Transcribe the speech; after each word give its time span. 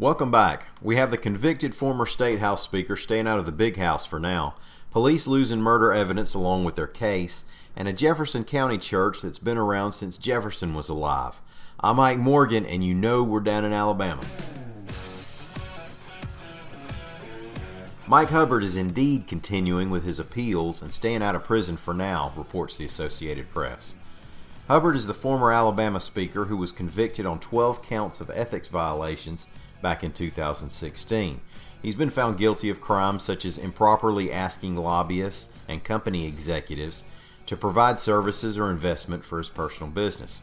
Welcome 0.00 0.30
back. 0.30 0.68
We 0.80 0.94
have 0.94 1.10
the 1.10 1.18
convicted 1.18 1.74
former 1.74 2.06
State 2.06 2.38
House 2.38 2.62
Speaker 2.62 2.94
staying 2.94 3.26
out 3.26 3.40
of 3.40 3.46
the 3.46 3.50
big 3.50 3.78
house 3.78 4.06
for 4.06 4.20
now, 4.20 4.54
police 4.92 5.26
losing 5.26 5.60
murder 5.60 5.92
evidence 5.92 6.34
along 6.34 6.62
with 6.62 6.76
their 6.76 6.86
case, 6.86 7.42
and 7.74 7.88
a 7.88 7.92
Jefferson 7.92 8.44
County 8.44 8.78
church 8.78 9.22
that's 9.22 9.40
been 9.40 9.58
around 9.58 9.90
since 9.90 10.16
Jefferson 10.16 10.72
was 10.72 10.88
alive. 10.88 11.42
I'm 11.80 11.96
Mike 11.96 12.18
Morgan, 12.18 12.64
and 12.64 12.84
you 12.84 12.94
know 12.94 13.24
we're 13.24 13.40
down 13.40 13.64
in 13.64 13.72
Alabama. 13.72 14.22
Mike 18.06 18.28
Hubbard 18.28 18.62
is 18.62 18.76
indeed 18.76 19.26
continuing 19.26 19.90
with 19.90 20.04
his 20.04 20.20
appeals 20.20 20.80
and 20.80 20.94
staying 20.94 21.24
out 21.24 21.34
of 21.34 21.42
prison 21.42 21.76
for 21.76 21.92
now, 21.92 22.32
reports 22.36 22.76
the 22.76 22.84
Associated 22.84 23.50
Press. 23.50 23.94
Hubbard 24.68 24.94
is 24.94 25.08
the 25.08 25.14
former 25.14 25.50
Alabama 25.50 25.98
Speaker 25.98 26.44
who 26.44 26.56
was 26.56 26.70
convicted 26.70 27.26
on 27.26 27.40
12 27.40 27.82
counts 27.82 28.20
of 28.20 28.30
ethics 28.30 28.68
violations 28.68 29.48
back 29.82 30.02
in 30.02 30.12
2016. 30.12 31.40
He's 31.82 31.94
been 31.94 32.10
found 32.10 32.38
guilty 32.38 32.70
of 32.70 32.80
crimes 32.80 33.22
such 33.22 33.44
as 33.44 33.58
improperly 33.58 34.32
asking 34.32 34.76
lobbyists 34.76 35.48
and 35.68 35.84
company 35.84 36.26
executives 36.26 37.04
to 37.46 37.56
provide 37.56 38.00
services 38.00 38.58
or 38.58 38.70
investment 38.70 39.24
for 39.24 39.38
his 39.38 39.48
personal 39.48 39.90
business. 39.90 40.42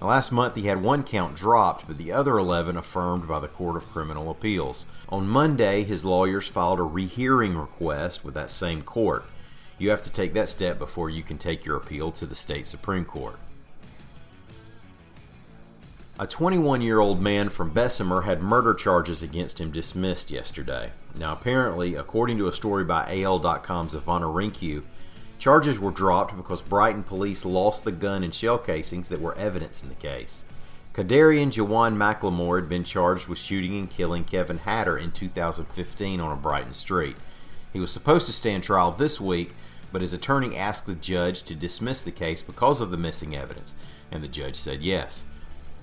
Now, 0.00 0.08
last 0.08 0.32
month 0.32 0.56
he 0.56 0.62
had 0.62 0.82
one 0.82 1.04
count 1.04 1.36
dropped, 1.36 1.86
but 1.86 1.98
the 1.98 2.10
other 2.10 2.36
11 2.38 2.76
affirmed 2.76 3.28
by 3.28 3.38
the 3.38 3.48
Court 3.48 3.76
of 3.76 3.88
Criminal 3.88 4.30
Appeals. 4.30 4.86
On 5.08 5.28
Monday, 5.28 5.84
his 5.84 6.04
lawyers 6.04 6.48
filed 6.48 6.80
a 6.80 6.82
rehearing 6.82 7.56
request 7.56 8.24
with 8.24 8.34
that 8.34 8.50
same 8.50 8.82
court. 8.82 9.24
You 9.78 9.90
have 9.90 10.02
to 10.02 10.12
take 10.12 10.32
that 10.34 10.48
step 10.48 10.78
before 10.78 11.10
you 11.10 11.22
can 11.22 11.38
take 11.38 11.64
your 11.64 11.76
appeal 11.76 12.10
to 12.12 12.26
the 12.26 12.34
state 12.34 12.66
Supreme 12.66 13.04
Court. 13.04 13.38
A 16.18 16.26
21 16.26 16.82
year 16.82 17.00
old 17.00 17.22
man 17.22 17.48
from 17.48 17.70
Bessemer 17.70 18.22
had 18.22 18.42
murder 18.42 18.74
charges 18.74 19.22
against 19.22 19.58
him 19.58 19.70
dismissed 19.70 20.30
yesterday. 20.30 20.92
Now, 21.14 21.32
apparently, 21.32 21.94
according 21.94 22.36
to 22.36 22.48
a 22.48 22.52
story 22.52 22.84
by 22.84 23.22
AL.com's 23.22 23.94
Ivana 23.94 24.30
Hrynkiw, 24.30 24.82
charges 25.38 25.78
were 25.78 25.90
dropped 25.90 26.36
because 26.36 26.60
Brighton 26.60 27.02
police 27.02 27.46
lost 27.46 27.84
the 27.84 27.92
gun 27.92 28.22
and 28.22 28.34
shell 28.34 28.58
casings 28.58 29.08
that 29.08 29.22
were 29.22 29.34
evidence 29.38 29.82
in 29.82 29.88
the 29.88 29.94
case. 29.94 30.44
Kadarian 30.92 31.50
Jawan 31.50 31.96
McLemore 31.96 32.60
had 32.60 32.68
been 32.68 32.84
charged 32.84 33.26
with 33.26 33.38
shooting 33.38 33.78
and 33.78 33.88
killing 33.88 34.24
Kevin 34.24 34.58
Hatter 34.58 34.98
in 34.98 35.12
2015 35.12 36.20
on 36.20 36.30
a 36.30 36.36
Brighton 36.36 36.74
street. 36.74 37.16
He 37.72 37.80
was 37.80 37.90
supposed 37.90 38.26
to 38.26 38.34
stand 38.34 38.64
trial 38.64 38.92
this 38.92 39.18
week, 39.18 39.54
but 39.90 40.02
his 40.02 40.12
attorney 40.12 40.58
asked 40.58 40.84
the 40.84 40.94
judge 40.94 41.42
to 41.44 41.54
dismiss 41.54 42.02
the 42.02 42.12
case 42.12 42.42
because 42.42 42.82
of 42.82 42.90
the 42.90 42.98
missing 42.98 43.34
evidence, 43.34 43.74
and 44.10 44.22
the 44.22 44.28
judge 44.28 44.56
said 44.56 44.82
yes. 44.82 45.24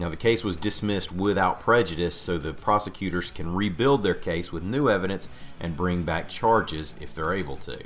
Now, 0.00 0.08
the 0.08 0.16
case 0.16 0.42
was 0.42 0.56
dismissed 0.56 1.12
without 1.12 1.60
prejudice, 1.60 2.14
so 2.14 2.38
the 2.38 2.54
prosecutors 2.54 3.30
can 3.30 3.54
rebuild 3.54 4.02
their 4.02 4.14
case 4.14 4.50
with 4.50 4.62
new 4.62 4.88
evidence 4.88 5.28
and 5.60 5.76
bring 5.76 6.04
back 6.04 6.30
charges 6.30 6.94
if 7.02 7.14
they're 7.14 7.34
able 7.34 7.58
to. 7.58 7.78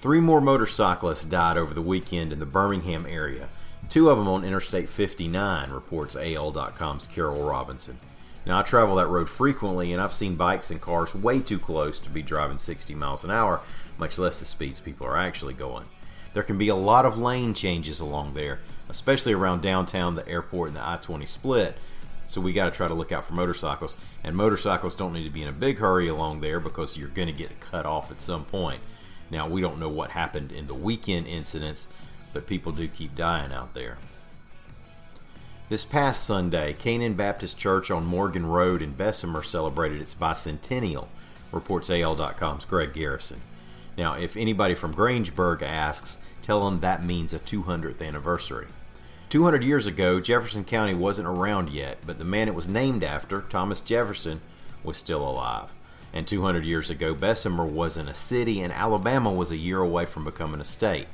Three 0.00 0.20
more 0.20 0.40
motorcyclists 0.40 1.24
died 1.24 1.56
over 1.56 1.74
the 1.74 1.82
weekend 1.82 2.32
in 2.32 2.38
the 2.38 2.46
Birmingham 2.46 3.06
area, 3.06 3.48
two 3.88 4.08
of 4.08 4.18
them 4.18 4.28
on 4.28 4.44
Interstate 4.44 4.88
59, 4.88 5.72
reports 5.72 6.14
AL.com's 6.14 7.08
Carol 7.08 7.42
Robinson. 7.42 7.98
Now, 8.46 8.60
I 8.60 8.62
travel 8.62 8.94
that 8.96 9.08
road 9.08 9.28
frequently, 9.28 9.92
and 9.92 10.00
I've 10.00 10.14
seen 10.14 10.36
bikes 10.36 10.70
and 10.70 10.80
cars 10.80 11.12
way 11.12 11.40
too 11.40 11.58
close 11.58 11.98
to 11.98 12.08
be 12.08 12.22
driving 12.22 12.56
60 12.56 12.94
miles 12.94 13.24
an 13.24 13.32
hour, 13.32 13.62
much 13.98 14.16
less 14.16 14.38
the 14.38 14.44
speeds 14.44 14.78
people 14.78 15.08
are 15.08 15.16
actually 15.16 15.54
going. 15.54 15.86
There 16.34 16.44
can 16.44 16.56
be 16.56 16.68
a 16.68 16.76
lot 16.76 17.04
of 17.04 17.18
lane 17.18 17.52
changes 17.52 17.98
along 17.98 18.34
there, 18.34 18.60
especially 18.88 19.32
around 19.32 19.62
downtown, 19.62 20.14
the 20.14 20.28
airport, 20.28 20.68
and 20.68 20.76
the 20.76 20.86
I 20.86 20.96
20 20.96 21.26
split. 21.26 21.76
So 22.26 22.40
we 22.40 22.52
got 22.52 22.66
to 22.66 22.70
try 22.70 22.88
to 22.88 22.94
look 22.94 23.10
out 23.10 23.24
for 23.24 23.32
motorcycles. 23.32 23.96
And 24.22 24.36
motorcycles 24.36 24.94
don't 24.94 25.14
need 25.14 25.24
to 25.24 25.30
be 25.30 25.42
in 25.42 25.48
a 25.48 25.52
big 25.52 25.78
hurry 25.78 26.08
along 26.08 26.40
there 26.40 26.60
because 26.60 26.96
you're 26.96 27.08
going 27.08 27.28
to 27.28 27.32
get 27.32 27.60
cut 27.60 27.86
off 27.86 28.10
at 28.10 28.20
some 28.20 28.44
point. 28.44 28.80
Now, 29.30 29.48
we 29.48 29.60
don't 29.60 29.78
know 29.78 29.88
what 29.88 30.10
happened 30.10 30.52
in 30.52 30.66
the 30.66 30.74
weekend 30.74 31.26
incidents, 31.26 31.88
but 32.32 32.46
people 32.46 32.72
do 32.72 32.86
keep 32.88 33.14
dying 33.14 33.52
out 33.52 33.74
there. 33.74 33.98
This 35.68 35.84
past 35.84 36.24
Sunday, 36.24 36.72
Canaan 36.72 37.14
Baptist 37.14 37.58
Church 37.58 37.90
on 37.90 38.06
Morgan 38.06 38.46
Road 38.46 38.80
in 38.80 38.92
Bessemer 38.92 39.42
celebrated 39.42 40.00
its 40.00 40.14
bicentennial, 40.14 41.08
reports 41.52 41.90
AL.com's 41.90 42.64
Greg 42.64 42.94
Garrison. 42.94 43.42
Now, 43.96 44.14
if 44.14 44.36
anybody 44.36 44.74
from 44.74 44.94
Grangeburg 44.94 45.62
asks, 45.62 46.16
tell 46.42 46.64
them 46.64 46.80
that 46.80 47.04
means 47.04 47.32
a 47.32 47.38
200th 47.38 48.00
anniversary. 48.00 48.66
200 49.30 49.62
years 49.62 49.86
ago, 49.86 50.20
Jefferson 50.20 50.64
County 50.64 50.94
wasn't 50.94 51.28
around 51.28 51.70
yet, 51.70 51.98
but 52.06 52.18
the 52.18 52.24
man 52.24 52.48
it 52.48 52.54
was 52.54 52.66
named 52.66 53.04
after, 53.04 53.42
Thomas 53.42 53.80
Jefferson, 53.82 54.40
was 54.82 54.96
still 54.96 55.28
alive. 55.28 55.68
And 56.12 56.26
200 56.26 56.64
years 56.64 56.88
ago, 56.88 57.14
Bessemer 57.14 57.66
wasn't 57.66 58.08
a 58.08 58.14
city, 58.14 58.60
and 58.60 58.72
Alabama 58.72 59.30
was 59.30 59.50
a 59.50 59.56
year 59.56 59.80
away 59.80 60.06
from 60.06 60.24
becoming 60.24 60.60
a 60.60 60.64
state. 60.64 61.08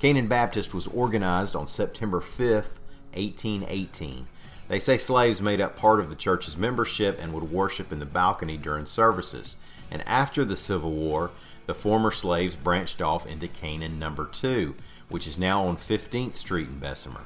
Canaan 0.00 0.26
Baptist 0.26 0.74
was 0.74 0.88
organized 0.88 1.54
on 1.54 1.68
September 1.68 2.20
5th, 2.20 2.74
1818. 3.14 4.26
They 4.66 4.80
say 4.80 4.98
slaves 4.98 5.40
made 5.40 5.60
up 5.60 5.76
part 5.76 6.00
of 6.00 6.10
the 6.10 6.16
church's 6.16 6.56
membership 6.56 7.18
and 7.20 7.32
would 7.32 7.52
worship 7.52 7.92
in 7.92 8.00
the 8.00 8.06
balcony 8.06 8.56
during 8.56 8.86
services. 8.86 9.56
And 9.90 10.02
after 10.08 10.44
the 10.44 10.56
Civil 10.56 10.90
War, 10.90 11.30
the 11.66 11.74
former 11.74 12.10
slaves 12.10 12.56
branched 12.56 13.00
off 13.00 13.26
into 13.26 13.48
Canaan 13.48 13.98
Number 13.98 14.26
2, 14.26 14.74
which 15.08 15.26
is 15.26 15.38
now 15.38 15.64
on 15.64 15.76
15th 15.76 16.34
Street 16.34 16.68
in 16.68 16.78
Bessemer. 16.78 17.22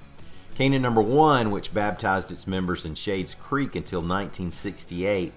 Canaan 0.54 0.82
Number 0.82 1.02
1, 1.02 1.50
which 1.50 1.74
baptized 1.74 2.30
its 2.30 2.46
members 2.46 2.84
in 2.84 2.94
Shades 2.94 3.34
Creek 3.34 3.76
until 3.76 4.00
1968, 4.00 5.32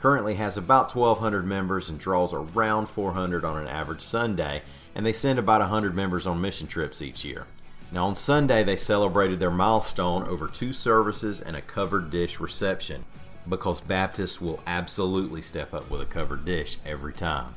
currently 0.00 0.34
has 0.34 0.56
about 0.56 0.94
1,200 0.94 1.46
members 1.46 1.88
and 1.88 1.98
draws 1.98 2.32
around 2.32 2.86
400 2.86 3.44
on 3.44 3.56
an 3.56 3.68
average 3.68 4.00
Sunday, 4.00 4.62
and 4.94 5.06
they 5.06 5.12
send 5.12 5.38
about 5.38 5.60
100 5.60 5.94
members 5.94 6.26
on 6.26 6.40
mission 6.40 6.66
trips 6.66 7.00
each 7.00 7.24
year. 7.24 7.46
Now, 7.92 8.06
on 8.06 8.14
Sunday, 8.14 8.64
they 8.64 8.76
celebrated 8.76 9.38
their 9.38 9.50
milestone 9.50 10.24
over 10.24 10.48
two 10.48 10.72
services 10.72 11.40
and 11.40 11.54
a 11.54 11.60
covered 11.60 12.10
dish 12.10 12.40
reception 12.40 13.04
because 13.48 13.80
Baptists 13.80 14.40
will 14.40 14.60
absolutely 14.66 15.42
step 15.42 15.74
up 15.74 15.90
with 15.90 16.00
a 16.00 16.06
covered 16.06 16.44
dish 16.44 16.78
every 16.86 17.12
time. 17.12 17.54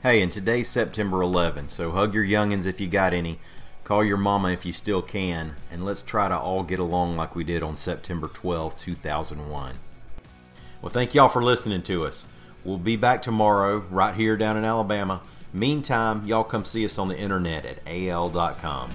Hey, 0.00 0.22
and 0.22 0.30
today's 0.30 0.68
September 0.68 1.22
11, 1.22 1.70
so 1.70 1.90
hug 1.90 2.14
your 2.14 2.24
youngins 2.24 2.66
if 2.66 2.80
you 2.80 2.86
got 2.86 3.12
any, 3.12 3.40
call 3.82 4.04
your 4.04 4.16
mama 4.16 4.52
if 4.52 4.64
you 4.64 4.72
still 4.72 5.02
can, 5.02 5.56
and 5.72 5.84
let's 5.84 6.02
try 6.02 6.28
to 6.28 6.38
all 6.38 6.62
get 6.62 6.78
along 6.78 7.16
like 7.16 7.34
we 7.34 7.42
did 7.42 7.64
on 7.64 7.74
September 7.74 8.28
12, 8.28 8.76
2001. 8.76 9.74
Well, 10.80 10.92
thank 10.92 11.14
y'all 11.14 11.28
for 11.28 11.42
listening 11.42 11.82
to 11.82 12.06
us. 12.06 12.26
We'll 12.62 12.78
be 12.78 12.94
back 12.94 13.22
tomorrow 13.22 13.78
right 13.90 14.14
here 14.14 14.36
down 14.36 14.56
in 14.56 14.64
Alabama. 14.64 15.20
Meantime, 15.52 16.24
y'all 16.24 16.44
come 16.44 16.64
see 16.64 16.84
us 16.84 16.96
on 16.96 17.08
the 17.08 17.18
internet 17.18 17.66
at 17.66 17.78
al.com. 17.84 18.90